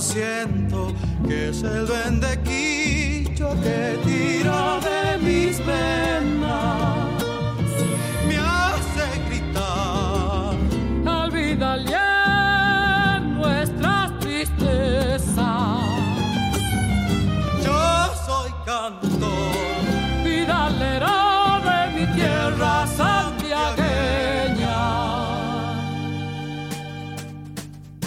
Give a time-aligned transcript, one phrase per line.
[0.00, 0.92] siento
[1.26, 2.33] que es el duende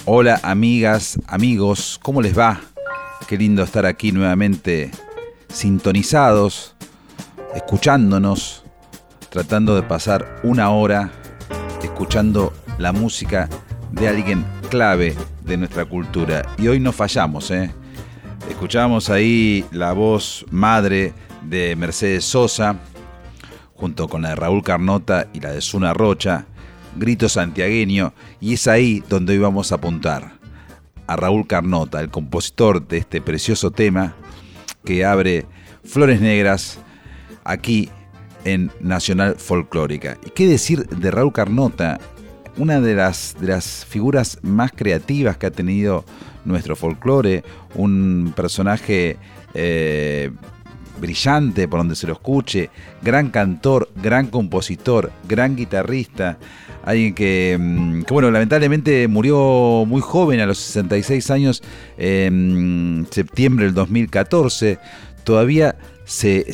[0.10, 2.62] Hola amigas, amigos, ¿cómo les va?
[3.28, 4.90] Qué lindo estar aquí nuevamente
[5.50, 6.78] sintonizados,
[7.54, 8.64] escuchándonos,
[9.30, 11.12] tratando de pasar una hora
[11.84, 13.50] escuchando la música
[13.92, 15.14] de alguien clave
[15.44, 16.56] de nuestra cultura.
[16.58, 17.70] Y hoy no fallamos, ¿eh?
[18.50, 21.14] Escuchamos ahí la voz madre
[21.44, 22.78] de Mercedes Sosa,
[23.76, 26.46] junto con la de Raúl Carnota y la de Zuna Rocha,
[26.98, 30.38] grito santiagueño, y es ahí donde hoy vamos a apuntar
[31.08, 34.16] a Raúl Carnota, el compositor de este precioso tema
[34.84, 35.46] que abre
[35.84, 36.80] Flores Negras
[37.44, 37.90] aquí
[38.44, 40.18] en Nacional Folclórica.
[40.26, 42.00] ¿Y qué decir de Raúl Carnota?
[42.58, 46.04] Una de las, de las figuras más creativas que ha tenido
[46.44, 47.44] nuestro folclore,
[47.76, 49.18] un personaje
[49.54, 50.32] eh,
[51.00, 52.70] brillante por donde se lo escuche,
[53.02, 56.38] gran cantor, gran compositor, gran guitarrista,
[56.84, 61.64] alguien mm, que, bueno, lamentablemente murió muy joven, a los 66 años,
[61.98, 64.80] en septiembre del 2014.
[65.24, 66.46] Todavía se,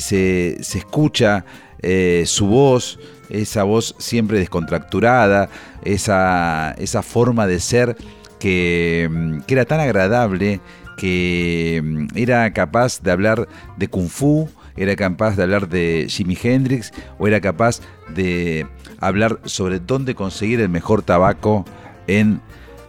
[0.58, 1.44] escucha
[1.80, 2.98] eh, su voz,
[3.30, 5.48] esa voz siempre descontracturada,
[5.84, 7.96] esa, esa forma de ser
[8.38, 10.60] que, mm, que era tan agradable,
[10.96, 16.36] que mm, era capaz de hablar de kung fu, era capaz de hablar de Jimi
[16.40, 17.80] Hendrix o era capaz
[18.14, 18.66] de
[18.98, 21.64] hablar sobre dónde conseguir el mejor tabaco
[22.06, 22.40] en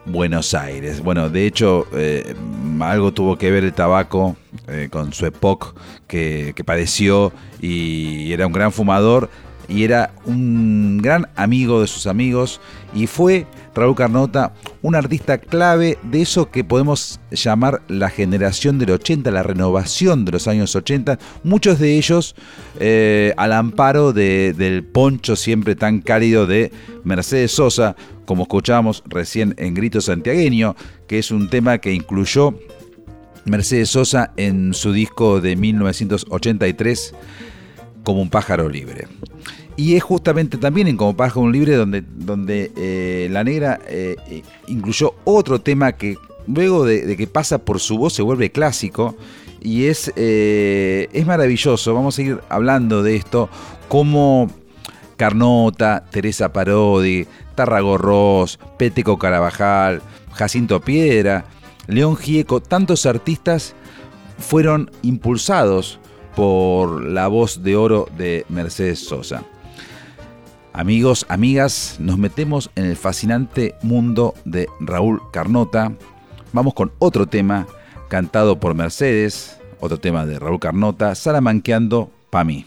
[0.06, 1.02] Buenos Aires.
[1.02, 2.36] Bueno, de hecho, eh,
[2.80, 4.36] algo tuvo que ver el tabaco
[4.68, 5.75] eh, con su EPOC
[6.08, 9.30] que, que padeció y era un gran fumador
[9.68, 12.62] y era un gran amigo de sus amigos.
[12.94, 18.92] Y fue Raúl Carnota un artista clave de eso que podemos llamar la generación del
[18.92, 22.36] 80, la renovación de los años 80, muchos de ellos
[22.80, 26.72] eh, al amparo del poncho siempre tan cálido de
[27.04, 27.96] Mercedes Sosa,
[28.26, 30.76] como escuchábamos recién en Grito Santiagueño,
[31.08, 32.58] que es un tema que incluyó
[33.46, 37.14] Mercedes Sosa en su disco de 1983
[38.06, 39.10] como un pájaro libre.
[39.75, 44.16] Y es justamente también en Como Pájaro Libre donde, donde eh, La Negra eh,
[44.68, 46.18] incluyó otro tema que
[46.48, 49.18] luego de, que pasa por su voz se vuelve clásico
[49.62, 51.94] y es, eh, es maravilloso.
[51.94, 53.50] Vamos a ir hablando de esto,
[53.90, 54.50] como
[55.18, 60.01] Carnota, Teresa Parodi, Tarragorros, Peteco Carabajal,
[60.31, 61.46] Jacinto Piedra,
[61.88, 63.75] León Gieco, tantos artistas
[64.38, 66.00] fueron impulsados
[66.36, 69.44] por la voz de oro de Mercedes Sosa.
[70.74, 75.94] Amigos, amigas, nos metemos en el fascinante mundo de Raúl Carnota.
[76.52, 77.66] Vamos con otro tema
[78.10, 82.66] cantado por Mercedes, otro tema de Raúl Carnota, Salamanqueando pa' mí.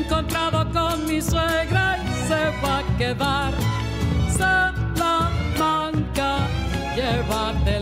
[0.00, 3.52] Encontrado con mi suegra y se va a quedar.
[4.38, 6.30] Salamanca,
[6.96, 7.79] llévatela.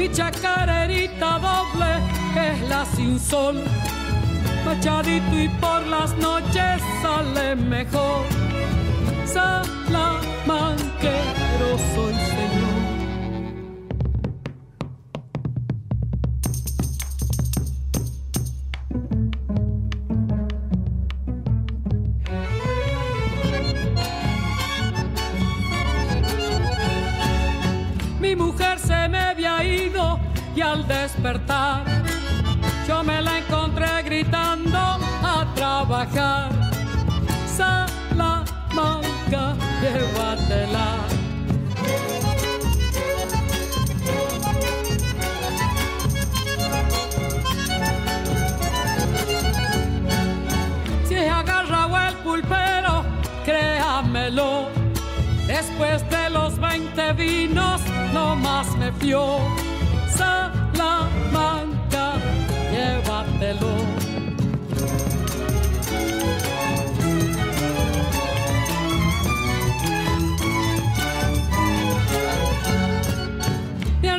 [0.00, 2.00] Mi chacarerita doble
[2.34, 3.62] es la sin sol,
[4.64, 8.24] machadito y por las noches sale mejor.
[9.26, 9.68] Salamanquero
[11.94, 12.14] soy
[31.00, 32.00] despertar
[32.90, 36.50] yo me la encontré gritando a trabajar.
[37.56, 38.64] Salamanca,
[39.80, 40.96] llévatela.
[51.08, 53.04] Si agarrado el pulpero,
[53.44, 54.68] créamelo.
[55.46, 57.80] Después de los 20 vinos,
[58.12, 59.38] no más me fió
[63.40, 63.70] llévatelo.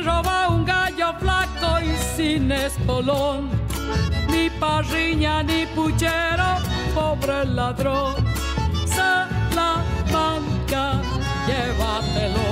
[0.04, 3.50] Roba un gallo flaco y sin espolón,
[4.28, 6.58] ni parriña ni puchero,
[6.92, 8.16] pobre ladrón.
[8.84, 9.74] Salamanca,
[11.46, 12.48] llévatelo.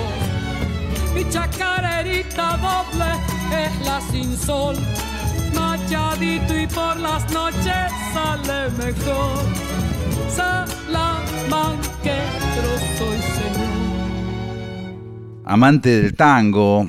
[1.13, 3.11] Mi chacarerita doble
[3.65, 4.77] es la sin sol.
[6.23, 9.39] Y por las noches sale mejor.
[12.99, 13.71] Soy señor.
[15.47, 16.87] Amante del tango,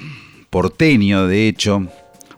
[0.49, 1.87] porteño de hecho,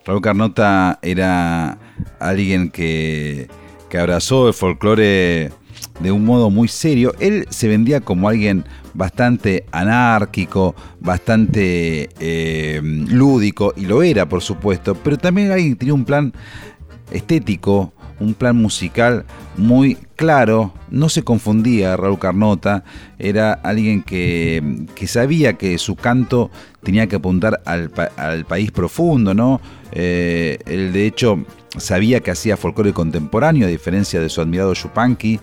[0.05, 1.79] Raúl Carnota era
[2.19, 3.47] alguien que,
[3.89, 5.51] que abrazó el folclore
[5.99, 7.13] de un modo muy serio.
[7.19, 14.95] Él se vendía como alguien bastante anárquico, bastante eh, lúdico, y lo era, por supuesto,
[14.95, 16.33] pero también alguien tenía un plan
[17.11, 19.25] estético, un plan musical
[19.57, 22.83] muy claro, no se confundía Raúl Carnota,
[23.19, 26.49] era alguien que, sabía que su canto
[26.81, 27.89] tenía que apuntar al,
[28.45, 29.61] país profundo, ¿no?
[29.91, 31.45] Eh, él de hecho
[31.77, 35.39] sabía que hacía folclore contemporáneo, a diferencia de su admirado Yupanqui,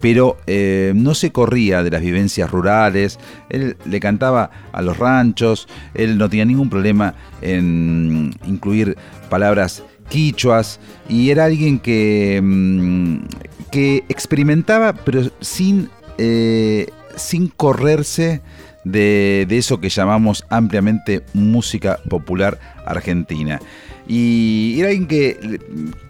[0.00, 3.18] pero eh, no se corría de las vivencias rurales,
[3.48, 8.98] él le cantaba a los ranchos, él no tenía ningún problema en incluir
[9.30, 13.16] palabras quichuas y era alguien que, mm,
[13.70, 18.42] que experimentaba pero sin, eh, sin correrse
[18.84, 23.60] de, de, eso que llamamos ampliamente música popular argentina.
[24.06, 25.60] Y era alguien que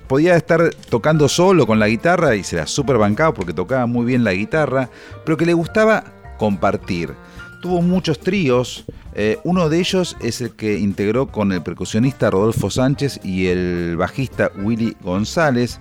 [0.07, 4.05] podía estar tocando solo con la guitarra y se la super bancado porque tocaba muy
[4.05, 4.91] bien la guitarra,
[5.25, 6.05] pero que le gustaba
[6.39, 7.15] compartir.
[7.65, 12.69] Tuvo muchos tríos, eh, uno de ellos es el que integró con el percusionista Rodolfo
[12.69, 15.81] Sánchez y el bajista Willy González.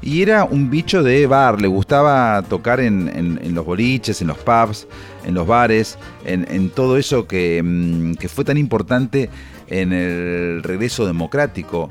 [0.00, 4.86] Y era un bicho de bar, le gustaba tocar en, los boliches, en los pubs,
[5.26, 9.28] en los bares, en, todo eso que, mm, que fue tan importante
[9.66, 11.90] en el regreso democrático.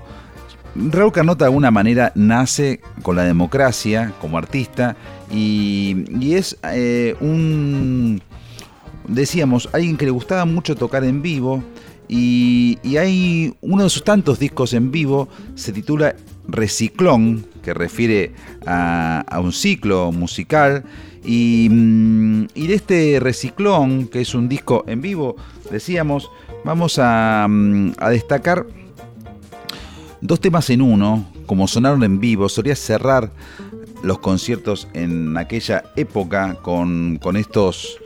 [0.73, 4.95] Raúl Carnota de alguna manera nace con la democracia como artista
[5.29, 8.21] y, es eh, un,
[9.07, 11.63] decíamos, alguien que le gustaba mucho tocar en vivo
[12.07, 16.15] y, hay uno de sus tantos discos en vivo, se titula
[16.47, 18.33] Reciclón, que refiere
[18.65, 20.83] a, un ciclo musical.
[21.23, 25.37] Y, mm, y, de este Reciclón, que es un disco en vivo,
[25.71, 26.29] decíamos,
[26.65, 28.67] vamos a, mm, a destacar
[30.21, 33.31] dos temas en uno, como sonaron en vivo, solía cerrar
[34.03, 37.97] los conciertos en aquella época con, estos,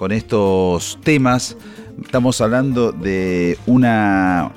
[0.00, 1.58] con estos temas.
[2.02, 4.50] Estamos hablando de una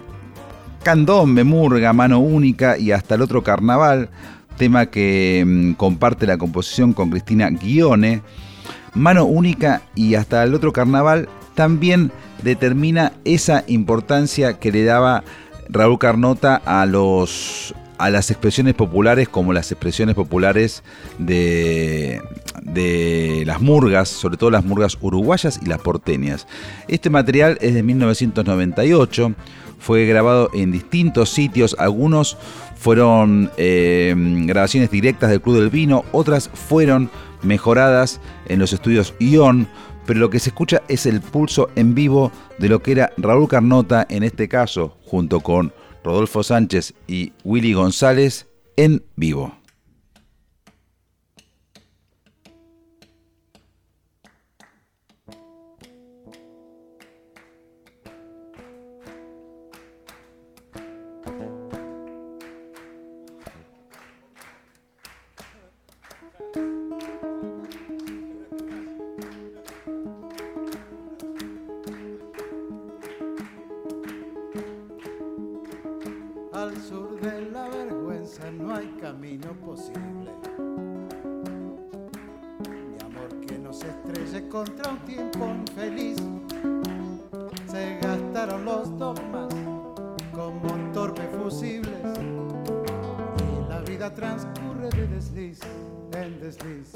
[0.83, 4.09] candombe, murga, mano única y hasta el otro carnaval,
[4.57, 8.21] tema que mm, comparte la composición con Cristina Guione.
[8.93, 15.25] Mano única y hasta el otro carnaval también determina esa importancia que le daba
[15.67, 20.83] Raúl Carnota a los a las expresiones populares como las expresiones populares
[21.17, 22.21] de,
[22.61, 26.47] de las murgas, sobre todo las murgas uruguayas y las porteñas.
[26.87, 29.35] Este material es de 1998,
[29.79, 32.37] fue grabado en distintos sitios, algunos
[32.75, 37.09] fueron eh, grabaciones directas del Club del Vino, otras fueron
[37.41, 39.67] mejoradas en los estudios ION,
[40.05, 43.47] pero lo que se escucha es el pulso en vivo de lo que era Raúl
[43.47, 49.62] Carnota, en este caso, junto con Rodolfo Sánchez y Willy González, en vivo.
[94.23, 95.59] Transcurre de desliz
[96.13, 96.93] en desliz.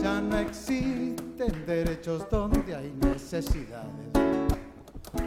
[0.00, 4.10] Ya no existen derechos donde hay necesidades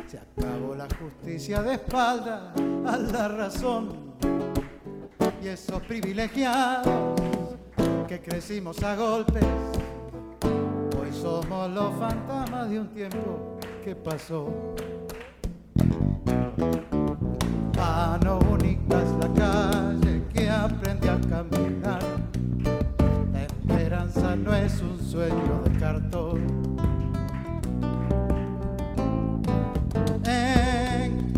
[0.08, 2.53] se acabó la justicia de espalda
[2.86, 4.13] a la razón.
[5.43, 7.55] Y esos privilegiados
[8.08, 9.43] que crecimos a golpes,
[11.00, 14.74] hoy somos los fantasmas de un tiempo que pasó.
[24.74, 26.63] Es un sueño de cartón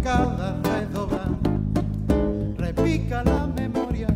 [0.04, 1.26] cada redobla
[2.58, 4.08] repica la memoria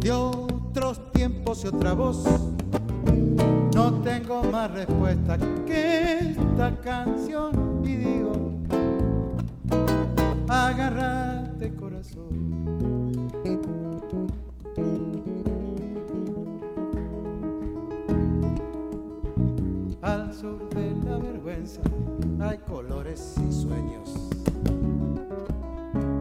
[0.00, 2.24] de otros tiempos y otra voz.
[3.74, 5.36] No tengo más respuesta
[5.66, 8.52] que esta canción y digo,
[10.48, 11.39] agárrate
[22.40, 24.10] hay colores y sueños.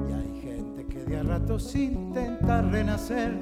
[0.08, 3.38] Y hay gente que de a ratos intenta renacer.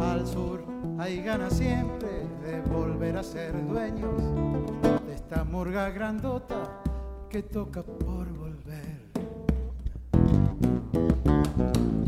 [0.00, 0.64] Al sur
[0.98, 4.20] hay ganas siempre de volver a ser dueños
[5.06, 6.82] de esta murga grandota
[7.30, 9.02] que toca por volver.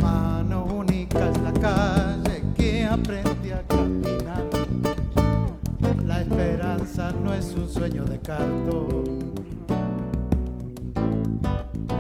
[0.03, 3.74] Mano única es la calle que aprende a
[7.45, 9.05] es un sueño de cartón.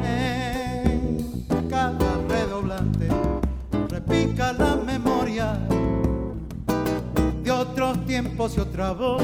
[0.02, 3.08] En cada redoblante
[3.90, 5.58] repica la memoria
[7.42, 9.22] de otros tiempos y otra voz.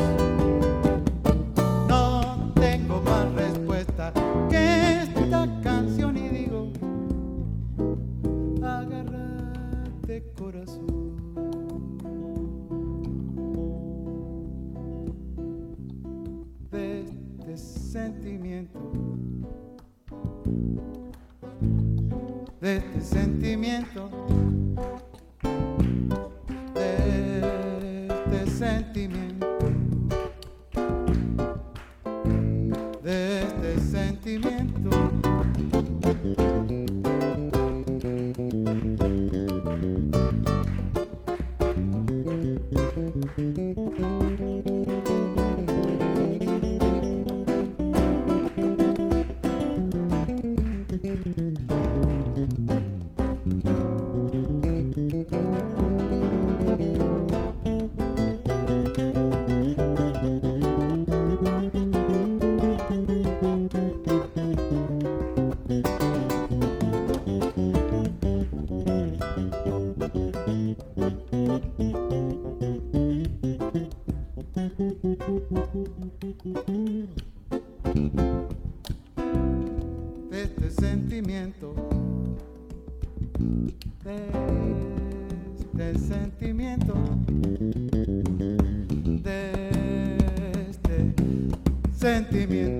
[92.30, 92.79] Sentimiento,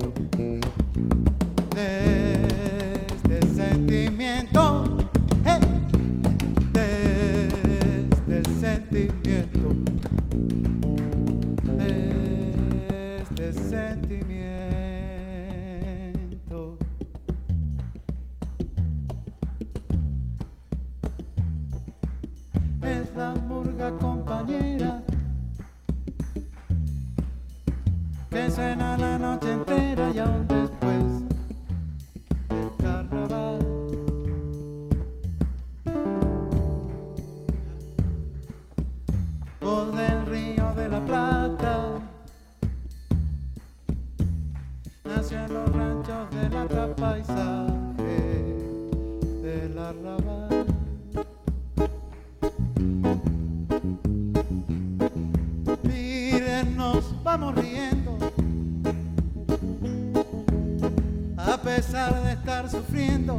[62.71, 63.37] sufriendo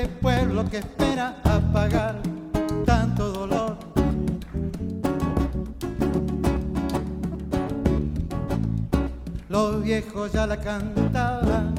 [0.00, 2.22] este pueblo que espera apagar
[2.86, 3.76] tanto dolor.
[9.48, 11.74] Los viejos ya la cantaban.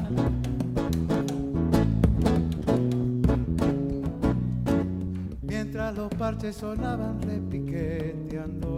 [5.42, 8.71] Mientras los parches sonaban repiqueteándole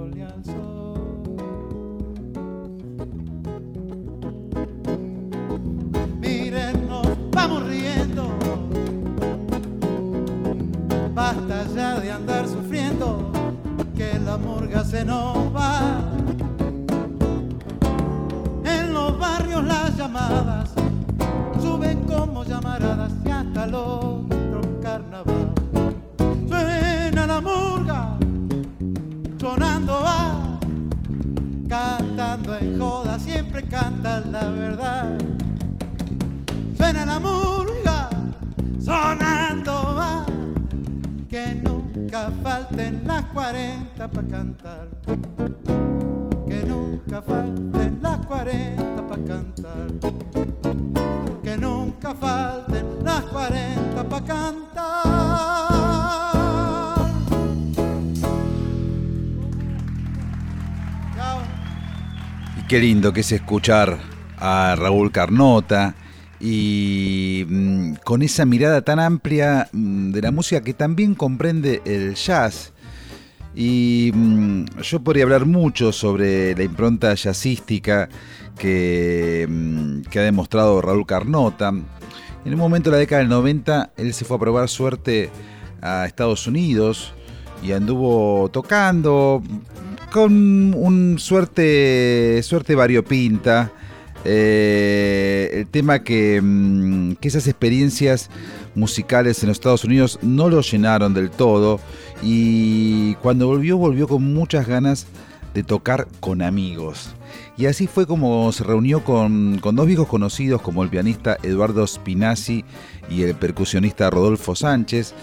[11.35, 13.33] Basta ya de andar sufriendo,
[13.97, 16.01] que la murga se nos va.
[18.65, 20.71] En los barrios las llamadas
[21.61, 25.53] suben como llamaradas y hasta el otro carnaval.
[26.49, 28.17] Suena la murga,
[29.41, 30.61] sonando va,
[31.69, 35.19] cantando en joda, siempre canta la verdad.
[36.77, 37.64] Suena la murga,
[42.15, 44.89] nunca falten las 40 para cantar.
[46.47, 49.87] Que nunca falten las 40 para cantar.
[51.43, 54.65] Que nunca falten las 40 para cantar.
[62.61, 63.99] Y qué lindo que es escuchar
[64.39, 65.97] a Raúl Carnota
[66.45, 72.15] y mm, con esa mirada tan amplia mm, de la música que también comprende el
[72.17, 72.73] jazz.
[73.55, 78.11] Y mm, yo podría hablar mucho sobre la impronta jazzística
[78.59, 79.49] que,
[80.15, 81.69] ha demostrado Raúl Carnota.
[81.69, 85.31] En un momento de la década del 90, él se fue a probar suerte
[85.81, 87.15] a Estados Unidos
[87.63, 89.43] y anduvo tocando,
[90.13, 93.73] con un suerte, suerte variopinta.
[94.25, 98.31] Eh, el tema mm, que, esas experiencias
[98.75, 101.79] musicales en los Estados Unidos no lo llenaron del todo
[102.23, 105.07] y cuando volvió volvió con muchas ganas
[105.53, 107.15] de tocar con amigos.
[107.57, 111.87] Y así fue como se reunió con, con, dos viejos conocidos como el pianista Eduardo
[111.87, 112.65] Spinazzi
[113.09, 115.15] y el percusionista Rodolfo Sánchez,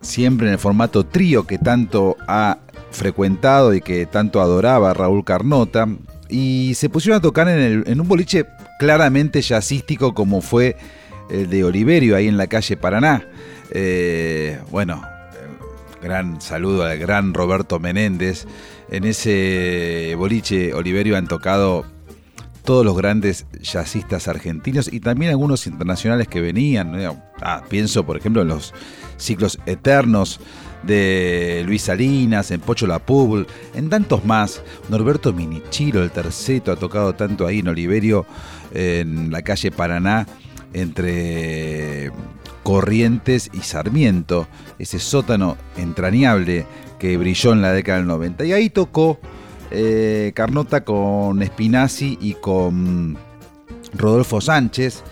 [0.00, 2.58] siempre en el formato trío que tanto ha
[2.90, 5.88] frecuentado y que tanto adoraba Raúl Carnota,
[6.28, 8.46] y se pusieron a tocar en, un boliche
[8.78, 10.76] claramente jazzístico como fue
[11.30, 13.26] el de Oliverio, ahí en la calle Paraná.
[13.70, 15.02] Eh, bueno,
[16.02, 18.46] gran saludo al gran Roberto Menéndez.
[18.90, 21.84] En ese boliche Oliverio han tocado
[22.66, 26.94] todos los grandes jazzistas argentinos y también algunos internacionales que venían.
[27.40, 28.74] Ah, pienso, por ejemplo, en los
[29.16, 30.40] ciclos eternos
[30.86, 34.62] de Luis Salinas, en Pocho La Publ, en tantos más.
[34.88, 38.26] Norberto Minichiro, el terceto, ha tocado tanto ahí en Oliverio,
[38.72, 40.26] en la calle Paraná,
[40.72, 42.12] entre
[42.62, 46.66] Corrientes y Sarmiento, ese sótano entrañable
[46.98, 48.44] que brilló en la década del 90.
[48.44, 49.18] Y ahí tocó
[49.70, 53.16] eh, Carnota con Spinazzi y con
[53.94, 55.02] Rodolfo Sánchez.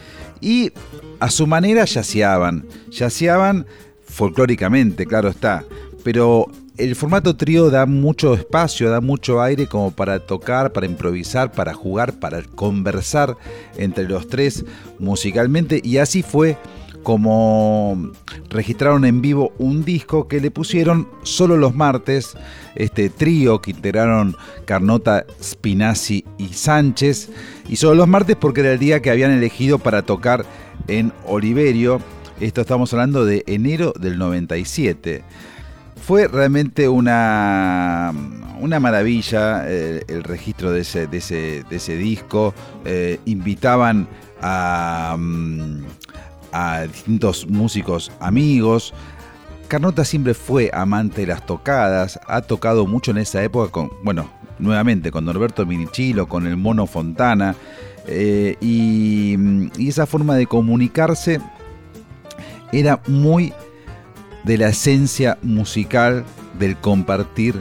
[0.41, 0.73] Y
[1.21, 3.67] a su manera yaceaban, yaceaban
[4.15, 5.65] folclóricamente, claro está.
[6.03, 6.47] Pero
[6.77, 11.75] el formato trío da mucho espacio, da mucho aire como para tocar, para improvisar, para
[11.75, 13.37] jugar, para conversar
[13.77, 14.65] entre los tres
[14.99, 15.81] musicalmente.
[15.83, 16.57] Y así fue
[17.03, 18.11] como
[18.49, 22.35] registraron en vivo un disco que le pusieron solo los martes,
[22.75, 27.31] este trío que integraron Carnota, Spinazzi y Sánchez,
[27.69, 30.47] y solo los martes porque era el día que habían elegido para tocar
[30.89, 32.01] en Oliverio
[32.41, 35.23] esto estamos hablando de enero del 97.
[36.07, 38.13] Fue realmente una,
[38.61, 42.55] una maravilla eh, el, registro de ese, de ese, disco.
[42.85, 44.09] Eh, invitaban
[44.43, 45.85] a, mm,
[46.53, 48.93] a distintos músicos amigos.
[49.69, 54.31] Carnota siempre fue amante de las tocadas, ha tocado mucho en esa época con, bueno,
[54.59, 57.57] nuevamente con Norberto Minichilo, con el Mono Fontana,
[58.07, 59.37] eh, y,
[59.79, 61.41] y, esa forma de comunicarse
[62.79, 63.53] era muy
[64.45, 66.25] de la esencia musical
[66.59, 67.55] del compartir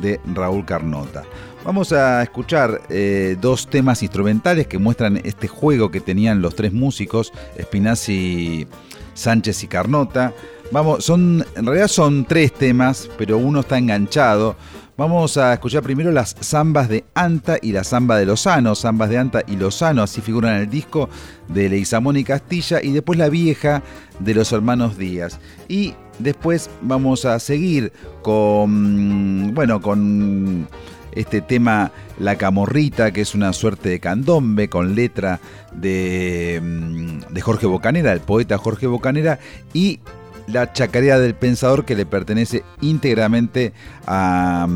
[0.00, 1.24] de Raúl Carnota.
[1.64, 6.72] Vamos a escuchar eh, dos temas instrumentales que muestran este juego que tenían los tres
[6.72, 8.66] músicos, Spinazzi,
[9.14, 10.32] Sánchez y Carnota.
[10.70, 14.56] Vamos, son, en realidad son tres temas, pero uno está enganchado.
[14.98, 19.18] Vamos a escuchar primero las zambas de Anta y la zamba de Lozano, zambas de
[19.18, 21.10] Anta y Lozano, así figuran en el disco
[21.48, 23.82] de Leizamón y Castilla, y después la vieja
[24.20, 25.38] de los hermanos Díaz.
[25.68, 30.66] Y después vamos a seguir con, bueno, con
[31.12, 35.40] este tema La Camorrita, que es una suerte de candombe con letra
[35.72, 39.40] de, mm, de Jorge Bocanera, el poeta Jorge Bocanera,
[39.74, 40.00] y
[40.46, 43.72] la chacarera del pensador que le pertenece íntegramente
[44.06, 44.66] a,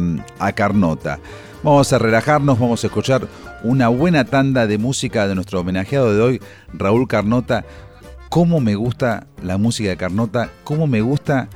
[0.55, 1.19] Carnota.
[1.63, 3.29] Vamos a relajarnos, vamos a escuchar
[3.63, 6.41] una buena tanda de música de nuestro homenajeado de hoy,
[6.73, 7.65] Raúl Carnota.
[8.29, 11.49] Cómo me gusta la música de Carnota, cómo me gusta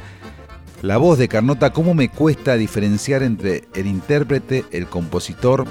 [0.83, 5.67] la voz de Carnota, cómo me cuesta diferenciar entre el intérprete, el compositor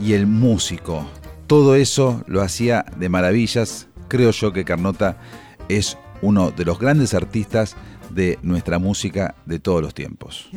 [0.00, 1.06] y el músico.
[1.46, 3.88] Todo eso lo hacía de maravillas.
[4.08, 5.16] Creo yo que Carnota
[5.68, 7.76] es uno de los grandes artistas
[8.10, 10.48] de nuestra música de todos los tiempos.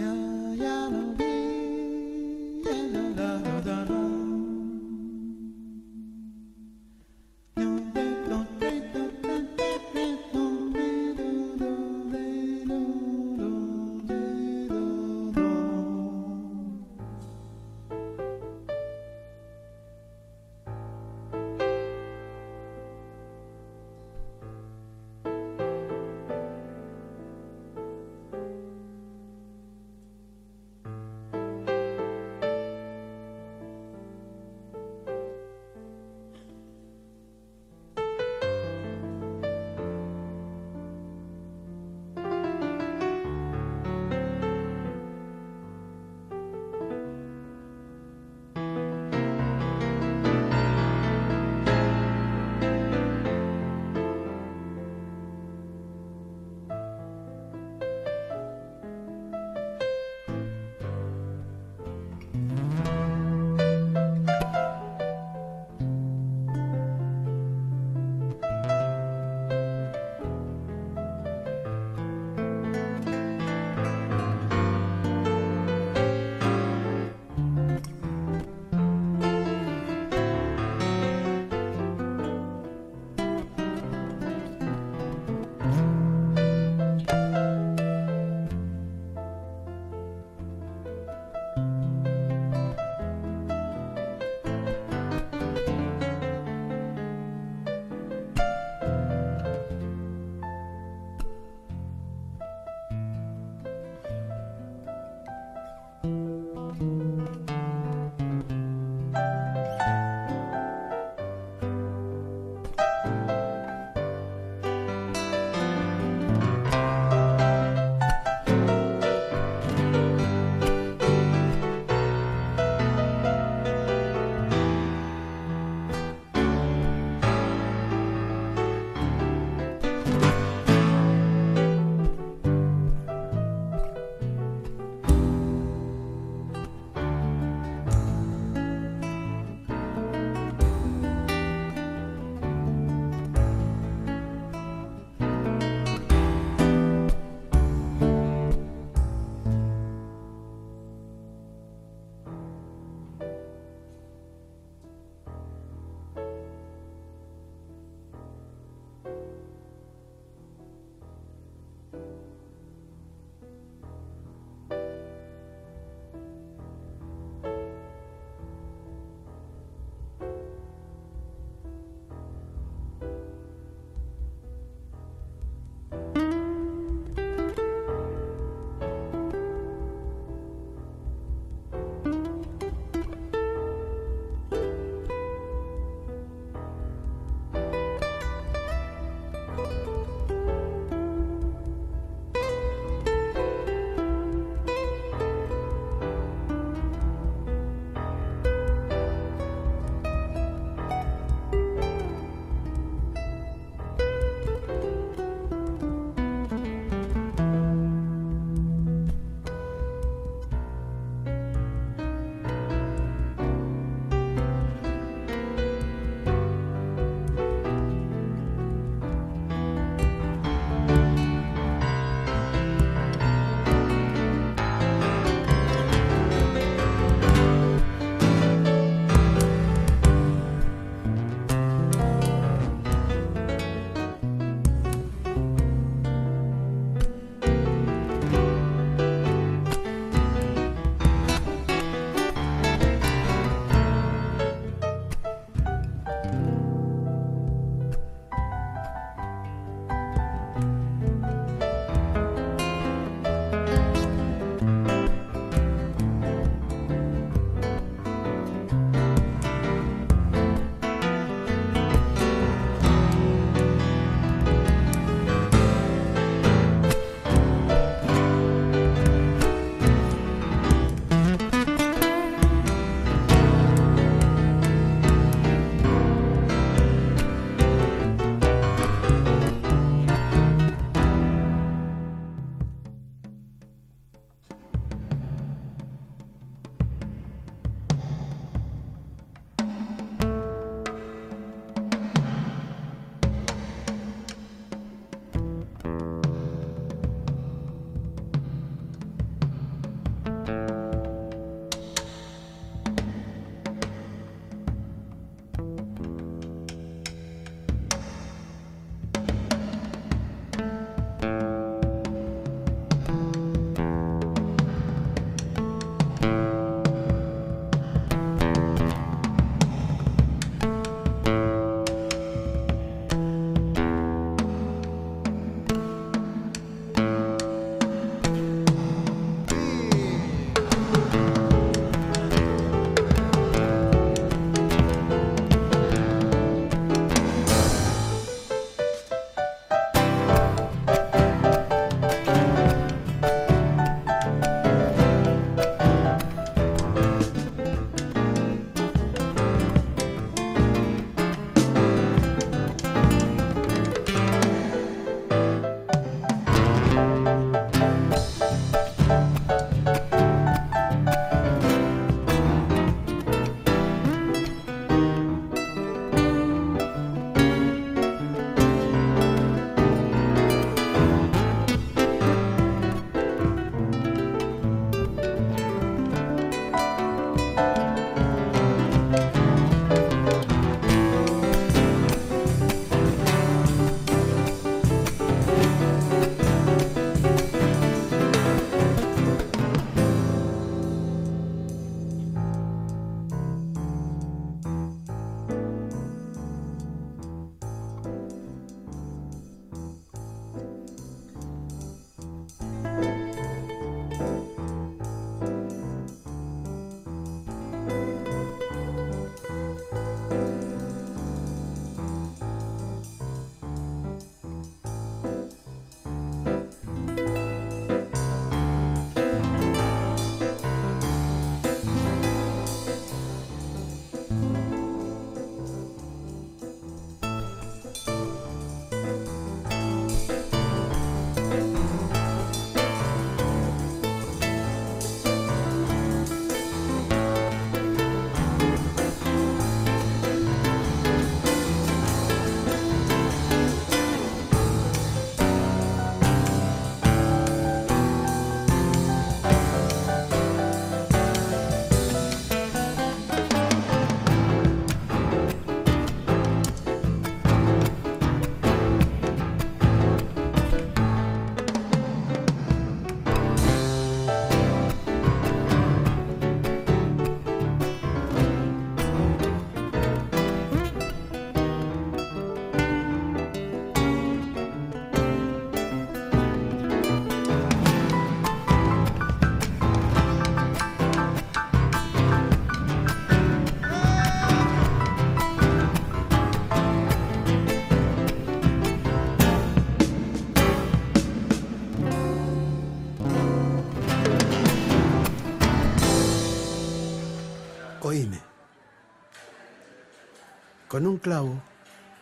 [501.05, 501.61] Un clavo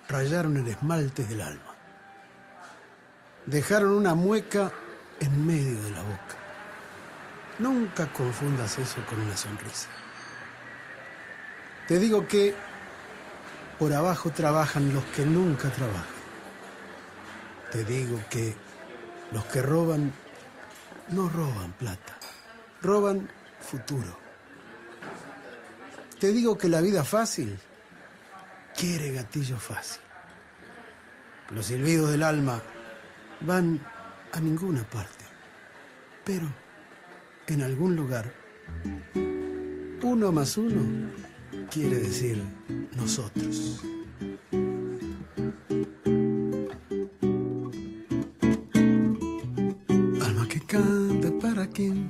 [0.09, 1.73] rayaron el esmalte del alma.
[3.45, 4.73] Dejaron una mueca
[5.21, 6.35] en medio de la boca.
[7.59, 9.87] Nunca confundas eso con una sonrisa.
[11.87, 12.53] Te digo que
[13.79, 16.23] por abajo trabajan los que nunca trabajan.
[17.71, 18.53] Te digo que
[19.31, 20.11] los que roban
[21.07, 22.17] no roban plata,
[22.81, 23.29] roban
[23.61, 24.19] futuro.
[26.19, 27.57] Te digo que la vida fácil
[28.75, 30.01] quiere gatillo fácil.
[31.51, 32.61] Los silbidos del alma
[33.41, 33.79] van
[34.31, 35.25] a ninguna parte,
[36.23, 36.47] pero
[37.47, 38.33] en algún lugar,
[40.01, 41.11] uno más uno
[41.69, 42.41] quiere decir
[42.95, 43.81] nosotros.
[50.21, 52.09] Alma que canta para quién.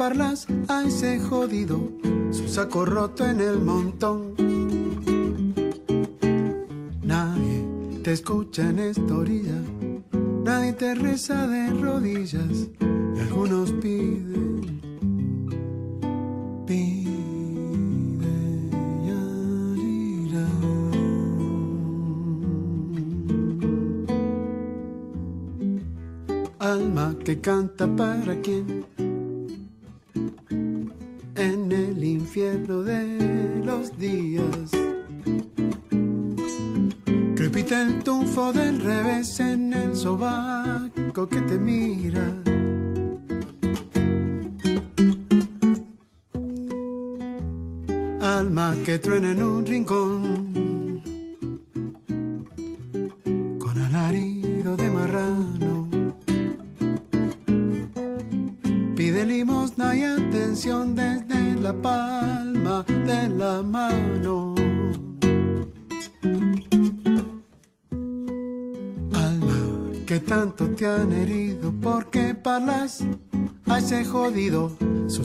[0.00, 1.78] parlas a ese jodido,
[2.30, 4.34] su saco roto en el montón.
[7.02, 7.66] Nadie
[8.02, 9.60] te escucha en esta orilla,
[10.42, 12.70] nadie te reza de rodillas,
[13.14, 14.49] y algunos piden
[27.40, 28.84] canta para quien
[32.84, 34.70] de los días.
[37.34, 40.49] Crepita el tufo del revés en el sobaco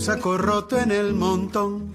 [0.05, 1.91] saco roto en el montón.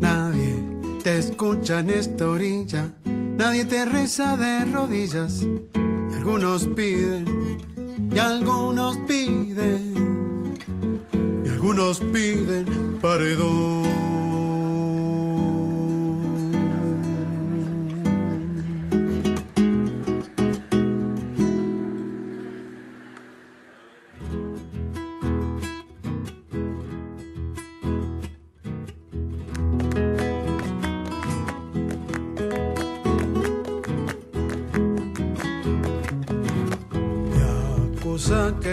[0.00, 0.54] Nadie
[1.02, 5.46] te escucha en esta orilla, nadie te reza de rodillas.
[6.16, 7.26] algunos piden,
[8.10, 10.54] y algunos piden,
[11.44, 14.33] y algunos piden paredón.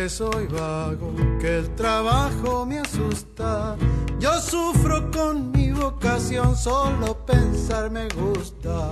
[0.09, 3.75] Soy vago, que el trabajo me asusta.
[4.19, 8.91] Yo sufro con mi vocación, solo pensar me gusta.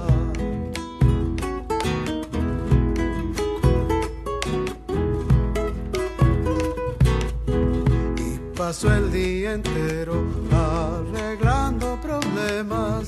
[8.18, 13.08] Y paso el día entero arreglando problemas,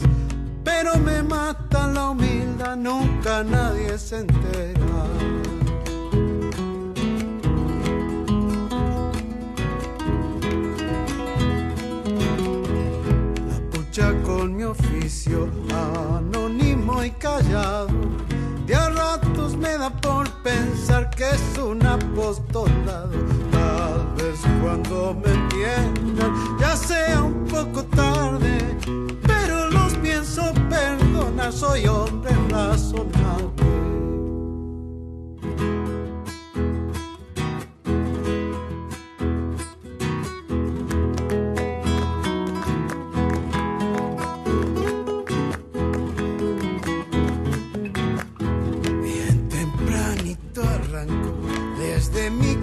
[0.63, 4.81] pero me mata la humildad, nunca nadie se entera.
[15.31, 15.49] Oficio
[16.17, 17.89] anónimo y callado.
[18.65, 23.11] De a ratos me da por pensar que es un apostolado.
[23.51, 28.77] Tal vez cuando me entiendan ya sea un poco tarde,
[29.23, 33.60] pero los pienso perdonar, soy hombre razonable.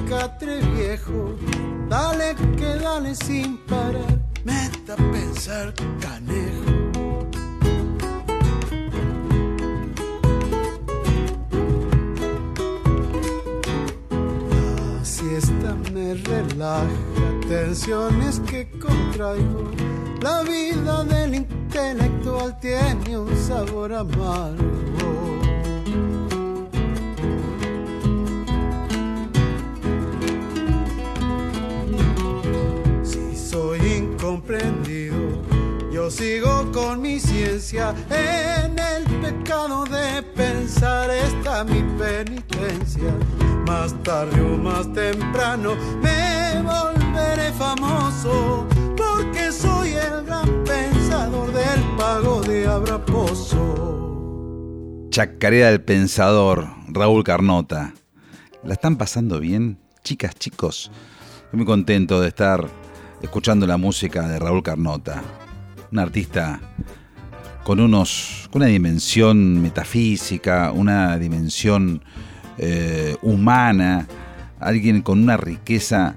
[0.09, 1.37] Catre viejo.
[1.89, 6.65] Dale que dale sin parar, meta a pensar canejo.
[14.97, 16.89] La siesta me relaja,
[17.49, 19.71] tensiones que contraigo.
[20.23, 25.28] La vida del intelectual tiene un sabor amargo.
[35.91, 43.11] Yo sigo con mi ciencia en el pecado de pensar está mi penitencia.
[43.67, 48.69] Más tarde o más temprano me volveré famoso
[48.99, 53.57] porque soy el gran pensador del pago de Abraposo.
[55.09, 57.95] Chacarera del pensador, Raúl Carnota.
[58.63, 59.79] ¿La están pasando bien?
[60.05, 60.91] Chicas, chicos,
[61.45, 62.69] estoy muy contento de estar
[63.23, 65.23] escuchando la música de Raúl Carnota,
[65.91, 66.61] un artista
[67.65, 72.03] con, unos, con una dimensión metafísica, una dimensión
[72.57, 74.07] eh, humana,
[74.61, 76.17] alguien con una riqueza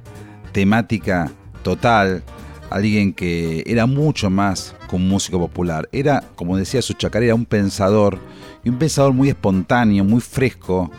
[0.52, 1.32] temática
[1.64, 2.24] total,
[2.70, 7.46] alguien que era mucho más que un músico popular, era, como decía su chacarera, un
[7.46, 8.20] pensador,
[8.64, 10.92] y un pensador muy espontáneo, muy fresco,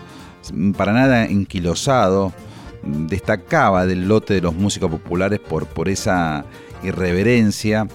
[0.77, 2.33] para nada enquilosado,
[2.83, 6.45] destacaba del lote de los músicos populares por, por esa
[6.83, 7.87] irreverencia.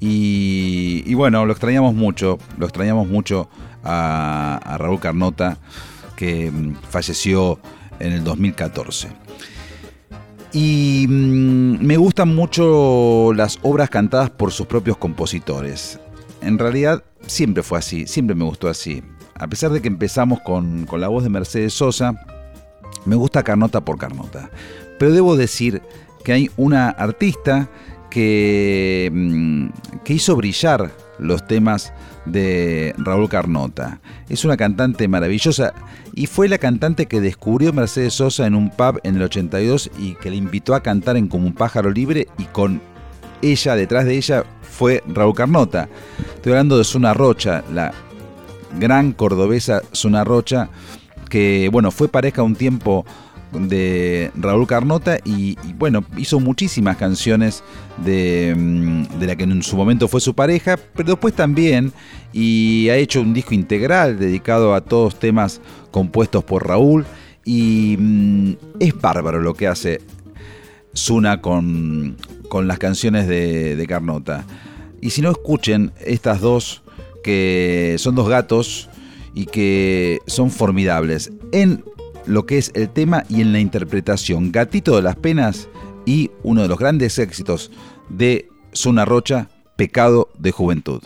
[0.00, 3.48] Y, bueno, lo extrañamos mucho, lo extrañamos mucho
[3.82, 5.58] a, Raúl Carnota,
[6.16, 7.58] que mm, falleció
[7.98, 9.08] en el 2014.
[10.52, 15.98] Y mm, me gustan mucho las obras cantadas por sus propios compositores.
[16.42, 19.02] En realidad siempre fue así, siempre me gustó así.
[19.36, 22.14] A pesar de que empezamos con, con la voz de Mercedes Sosa,
[23.04, 24.50] me gusta Carnota por Carnota.
[24.98, 25.82] Pero debo decir
[26.24, 27.68] que hay una artista
[28.10, 29.66] que, mm,
[30.04, 31.92] que hizo brillar los temas
[32.24, 34.00] de Raúl Carnota.
[34.28, 35.74] Es una cantante maravillosa
[36.14, 40.14] y fue la cantante que descubrió Mercedes Sosa en un pub en el 82 y
[40.14, 42.80] que le invitó a cantar en Como un pájaro libre y con
[43.42, 45.88] ella, detrás de ella, fue Raúl Carnota.
[46.34, 47.92] Estoy hablando de Zuna Rocha, la
[48.78, 50.70] gran cordobesa Zuna Rocha,
[51.28, 53.04] que bueno, fue pareja un tiempo
[53.58, 57.62] de Raúl Carnota y, bueno, hizo muchísimas canciones
[58.04, 61.92] de, mm, de, la que en su momento fue su pareja, pero después también,
[62.32, 65.60] y ha hecho un disco integral dedicado a todos temas
[65.90, 67.04] compuestos por Raúl,
[67.44, 70.00] y mm, es bárbaro lo que hace
[70.96, 72.16] Zuna con,
[72.48, 74.44] con las canciones de, de Carnota.
[75.00, 76.82] Y si no escuchen estas dos,
[77.22, 78.88] que son dos gatos,
[79.34, 81.84] y que son formidables en
[82.26, 84.52] lo que es el tema y en la interpretación.
[84.52, 85.68] Gatito de las Penas
[86.06, 87.70] y uno de los grandes éxitos
[88.08, 91.02] de Zona Rocha, Pecado de Juventud.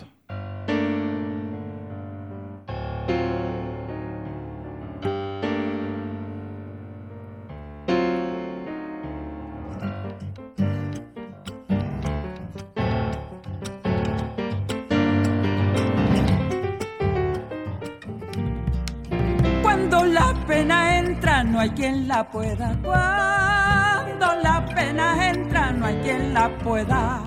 [22.09, 22.77] La pueda.
[22.83, 27.21] Cuando la pena entra, no hay quien la pueda.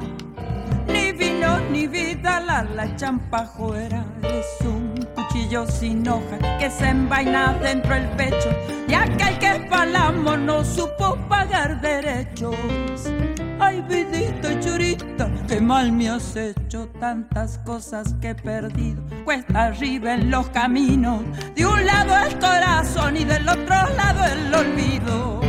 [0.87, 4.05] Ni vino ni vida, la, la champa fuera.
[4.23, 8.51] Es un cuchillo sin hoja que se envaina dentro del pecho.
[8.89, 12.57] Y aquel que palamo no supo pagar derechos.
[13.65, 19.01] Ay, vidita churita, qué mal me has hecho tantas cosas que he perdido.
[19.25, 21.21] Cuesta arriba en los caminos,
[21.55, 25.41] de un lado el corazón y del otro lado el olvido.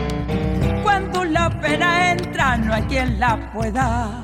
[0.84, 4.23] Cuando la pena entra, no hay quien la pueda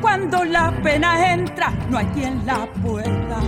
[0.00, 3.40] Cuando la pena entra, no hay quien la pueda.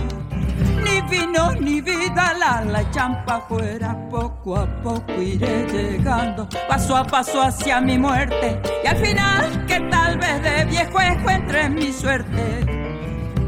[0.83, 3.95] Ni vino ni vida, la, la champa fuera.
[4.09, 8.61] Poco a poco iré llegando, paso a paso hacia mi muerte.
[8.83, 12.74] Y al final, que tal vez de viejo encuentre mi suerte.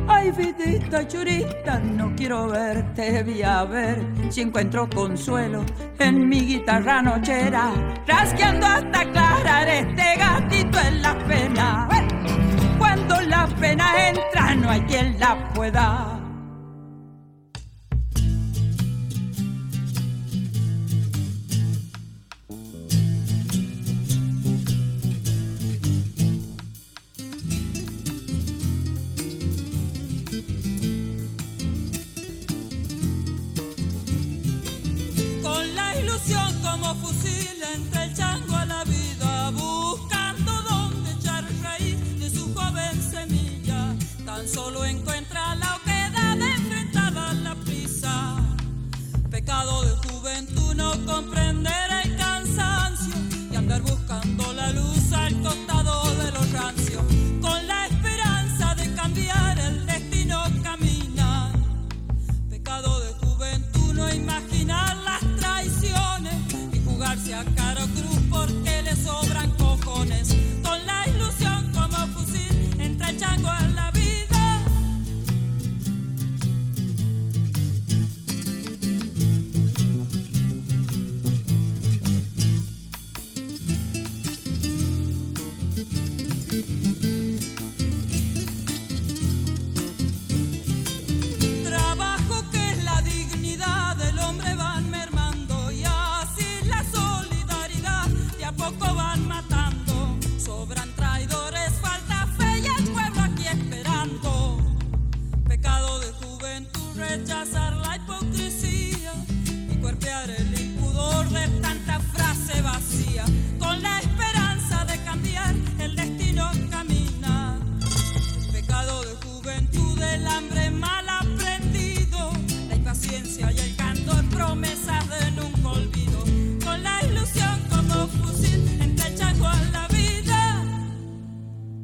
[0.08, 3.99] Ay, vidita churita, no quiero verte, voy a ver
[4.30, 5.66] si encuentro consuelo
[5.99, 7.72] en mi guitarra nochera,
[8.08, 11.89] rasqueando hasta aclarar este gatito en la pena.
[12.78, 16.27] Cuando la pena entra, no hay quien la pueda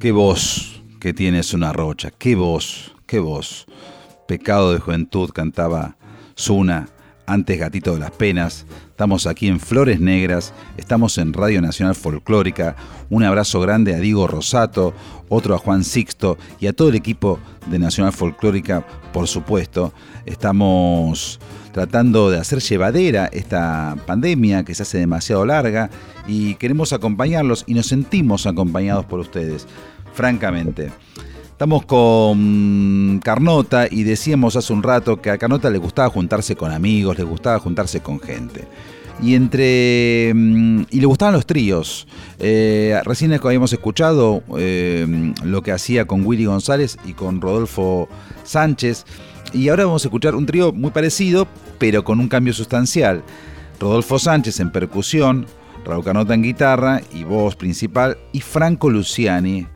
[0.03, 3.65] Qué voz que tienes una rocha, qué voz, qué voz.
[4.27, 5.95] Pecado de juventud cantaba
[6.37, 6.89] Zuna,
[7.25, 8.65] antes Gatito de las Penas.
[8.89, 12.75] Estamos aquí en Flores Negras, estamos en Radio Nacional Folclórica.
[13.09, 14.93] Un abrazo grande a Diego Rosato,
[15.29, 19.93] otro a Juan Sixto y a todo el equipo de Nacional Folclórica, por supuesto.
[20.25, 21.39] Estamos
[21.71, 25.89] tratando de hacer llevadera esta pandemia que se hace demasiado larga
[26.27, 29.67] y queremos acompañarlos y nos sentimos acompañados por ustedes,
[30.13, 30.91] francamente.
[31.51, 36.71] Estamos con Carnota y decíamos hace un rato que a Carnota le gustaba juntarse con
[36.71, 38.67] amigos, le gustaba juntarse con gente.
[39.21, 40.33] Y entre.
[40.33, 42.07] mm, Y le gustaban los tríos.
[42.39, 48.09] Eh, recién habíamos escuchado eh, lo que hacía con Willy González y con Rodolfo
[48.43, 49.05] Sánchez.
[49.53, 51.47] Y ahora vamos a escuchar un trío muy parecido,
[51.77, 53.23] pero con un cambio sustancial.
[53.79, 55.45] Rodolfo Sánchez en percusión,
[55.85, 59.67] Raúl Carnota en guitarra y voz principal, y Franco Luciani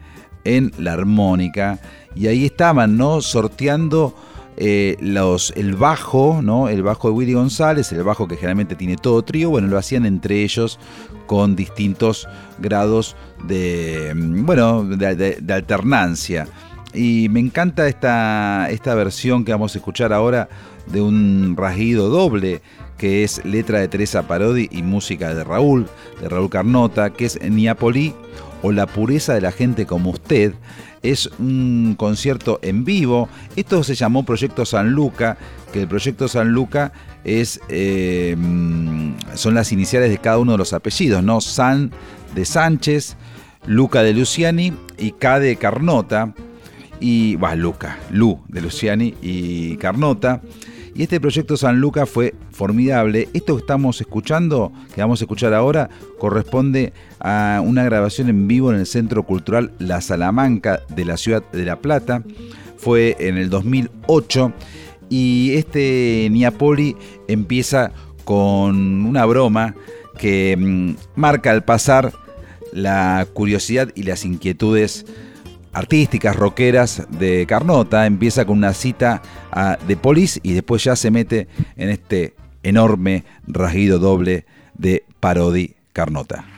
[0.47, 1.79] en la armónica.
[2.15, 3.21] Y ahí estaban, ¿no?
[3.21, 4.15] Sorteando
[4.55, 6.69] eh, los, el bajo, ¿no?
[6.69, 9.49] El bajo de Willy González, el bajo que generalmente tiene todo trío.
[9.49, 10.79] Bueno, lo hacían entre ellos
[11.27, 12.27] con distintos
[12.57, 16.47] grados de, mm, bueno, de, alternancia.
[16.93, 20.47] Y me encanta esta, esta versión que vamos a escuchar ahora
[20.87, 22.61] de un rasguido doble,
[22.97, 25.87] que es letra de Teresa Parodi y música de Raúl,
[26.21, 28.15] de Raúl Carnota, que es Niapolí
[28.61, 30.53] o La pureza de la gente como usted.
[31.03, 33.29] Es un concierto en vivo.
[33.55, 35.37] Esto se llamó Proyecto San Luca,
[35.71, 36.91] que el Proyecto San Luca
[37.23, 41.41] es, eh, mm, son las iniciales de cada uno de los apellidos, ¿no?
[41.41, 41.91] San
[42.35, 43.15] de Sánchez,
[43.65, 46.33] Luca de Luciani y K de Carnota
[46.99, 50.41] y va Luca, Lu de Luciani y Carnota.
[50.97, 53.29] Y este proyecto San Luca fue formidable.
[53.31, 58.71] Esto que estamos escuchando, que vamos a escuchar ahora, corresponde a una grabación en vivo
[58.71, 62.23] en el Centro Cultural La Salamanca de la ciudad de La Plata.
[62.77, 64.53] Fue en el 2008
[65.07, 66.95] y este Niapoli
[67.27, 67.91] empieza
[68.23, 69.75] con una broma
[70.17, 72.11] que mm, marca al pasar
[72.73, 75.05] la curiosidad y las inquietudes
[75.73, 78.05] artísticas, rockeras de Carnota.
[78.05, 83.23] Empieza con una cita a The Police y después ya se mete en este enorme
[83.47, 86.56] rasguido doble de Parodi Carnota.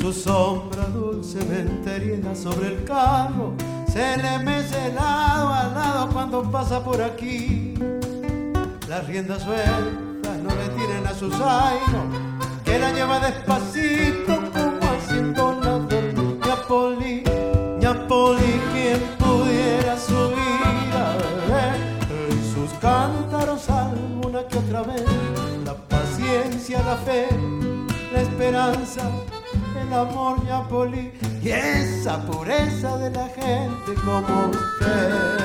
[0.00, 3.54] Su sombra dulcemente herida sobre el carro
[3.92, 7.74] se le mece lado a lado cuando pasa por aquí.
[8.88, 12.04] Las riendas sueltas no le tiren a su zaino,
[12.64, 15.68] que la lleva despacito como haciendo la.
[16.68, 17.22] Ñapoli,
[17.80, 21.16] Ñapoli, quien pudiera subir a
[21.48, 21.76] ver
[22.30, 25.02] en sus cántaros alguna que otra vez.
[25.64, 27.26] La paciencia, la fe,
[28.12, 29.10] la esperanza,
[29.88, 31.12] el amor, Ñapoli,
[31.42, 35.38] y esa pureza de la gente como usted.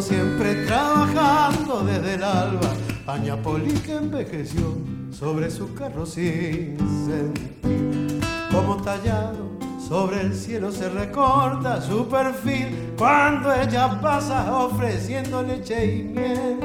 [0.00, 2.72] siempre trabajando desde el alba.
[3.06, 4.76] Añapoli que envejeció
[5.18, 8.20] sobre su carro sin sentir.
[8.50, 9.48] Como tallado
[9.88, 16.58] sobre el cielo se recorta su perfil cuando ella pasa ofreciendo leche y miel.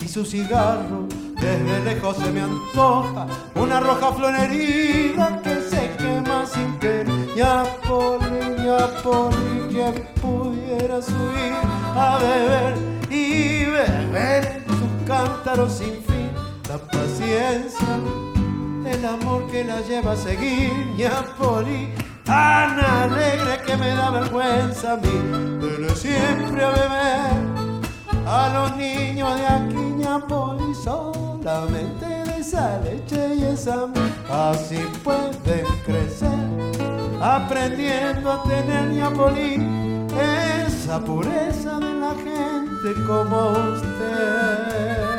[0.00, 1.06] Y su cigarro
[1.40, 7.06] desde lejos se me antoja una roja flonerida que se quema sin querer.
[7.36, 11.54] Ñapoli, Ñapoli, quien pudiera subir
[11.94, 12.74] a beber
[13.10, 16.07] y beber su cántaro sin.
[16.68, 17.98] La paciencia,
[18.84, 20.70] el amor que la lleva a seguir.
[20.98, 21.94] Ñapoli,
[22.24, 25.08] tan alegre que me da vergüenza a mí.
[25.62, 27.68] Dele siempre a beber
[28.26, 33.86] a los niños de aquí, Ñapoli, solamente de esa leche y esa.
[34.30, 36.28] Así pueden crecer,
[37.22, 40.06] aprendiendo a tener Ñapoli,
[40.66, 45.17] esa pureza de la gente como usted.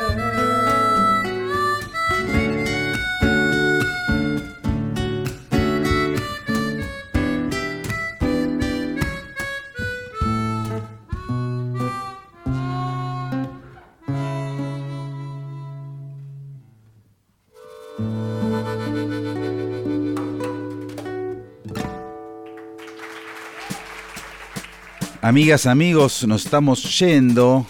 [25.30, 27.64] Amigas, amigos, nos estamos yendo.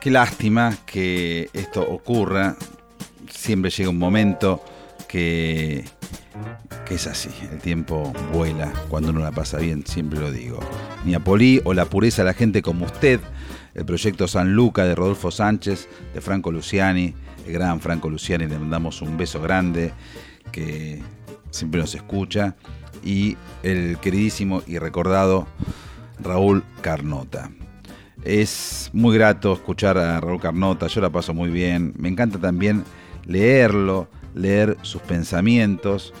[0.00, 2.56] Qué lástima que esto ocurra.
[3.30, 4.64] Siempre llega un momento
[5.06, 5.84] que,
[6.86, 7.28] que es así.
[7.52, 10.60] El tiempo vuela cuando uno la pasa bien, siempre lo digo.
[11.04, 13.20] Ni Apolí o la pureza de la gente como usted.
[13.74, 17.14] El proyecto San Luca de Rodolfo Sánchez, de Franco Luciani,
[17.46, 19.92] el gran Franco Luciani, le mandamos un beso grande
[20.50, 21.02] que
[21.50, 22.56] siempre nos escucha.
[23.04, 25.46] Y el queridísimo y recordado
[26.20, 27.50] Raúl Carnota.
[28.24, 31.94] Es muy grato escuchar a Raúl Carnota, yo la paso muy bien.
[31.96, 32.84] Me encanta también
[33.24, 36.12] leerlo, leer sus pensamientos.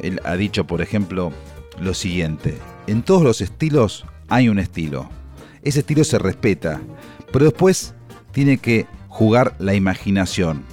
[0.00, 1.32] Él ha dicho, por ejemplo,
[1.80, 5.08] lo siguiente, en todos los estilos hay un estilo.
[5.62, 6.80] Ese estilo se respeta,
[7.32, 7.94] pero después
[8.32, 10.64] tiene que jugar la imaginación.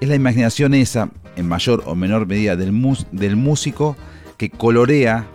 [0.00, 2.72] Es la imaginación esa, en mayor o menor medida, del,
[3.12, 3.96] del músico
[4.36, 5.26] que colorea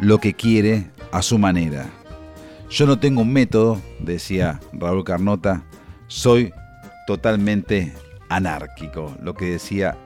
[0.00, 1.88] lo que quiere a su manera.
[2.68, 5.64] Yo no tengo un método, decía Raúl Carnota,
[6.08, 6.52] soy
[7.06, 7.94] totalmente
[8.28, 9.96] anárquico, lo que decía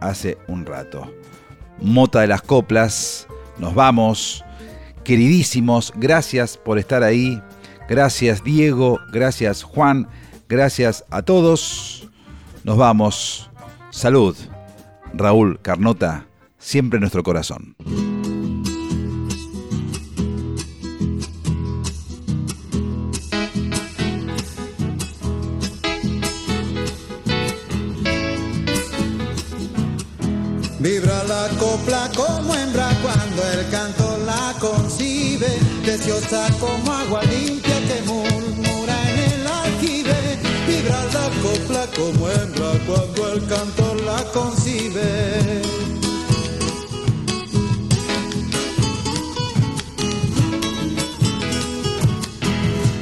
[0.00, 1.10] hace un rato.
[1.80, 3.26] Mota de las coplas,
[3.58, 4.44] nos vamos.
[5.02, 7.42] Queridísimos, gracias por estar ahí.
[7.88, 10.08] Gracias Diego, gracias Juan,
[10.46, 12.06] gracias a todos.
[12.64, 13.50] Nos vamos.
[13.90, 14.36] Salud.
[15.14, 16.26] Raúl Carnota,
[16.58, 17.74] siempre en nuestro corazón.
[32.20, 35.48] Como hembra cuando el canto la concibe,
[35.82, 40.18] preciosa como agua limpia que murmura en el aljibe.
[40.66, 45.62] Vibra la copla como hembra cuando el canto la concibe.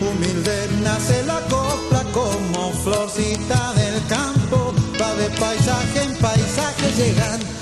[0.00, 7.57] Humilde nace la copla como florcita del campo, va de paisaje en paisaje llegando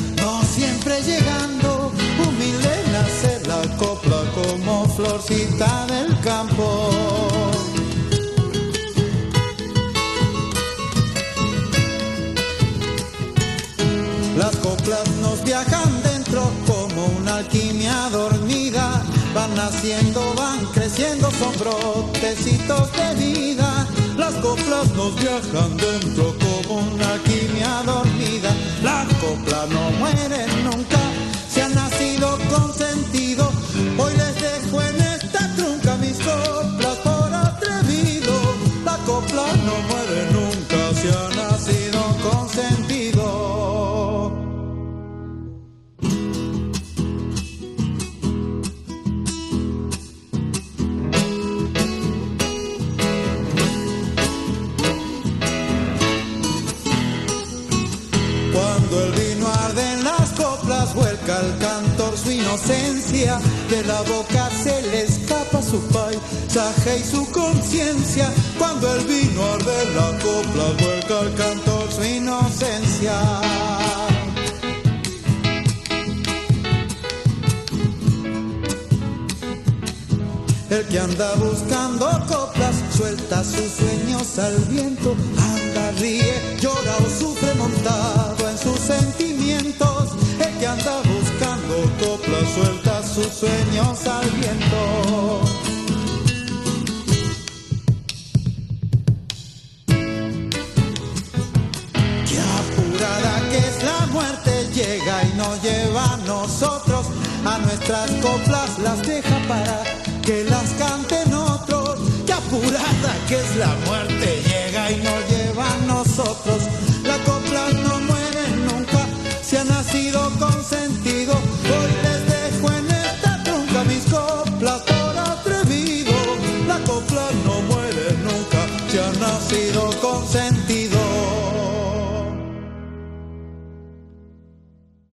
[1.06, 6.90] llegando, humilde nace la copla como florcita del campo.
[14.36, 19.02] Las coplas nos viajan dentro como una alquimia dormida,
[19.34, 23.86] van naciendo, van creciendo, son brotecitos de vida.
[24.16, 28.50] Las coplas nos viajan dentro como una alquimia dormida.
[28.82, 30.95] La copla no muere nunca,
[32.86, 33.55] sentido.
[63.70, 68.32] De la boca se le escapa su paisaje y su conciencia.
[68.58, 73.12] Cuando el vino arde la copla, vuelca al cantor su inocencia.
[80.68, 86.25] El que anda buscando coplas suelta sus sueños al viento, anda, ríe,
[94.30, 95.40] viento.
[102.28, 107.06] Qué apurada que es la muerte, llega y nos lleva a nosotros,
[107.44, 108.55] a nuestras coplas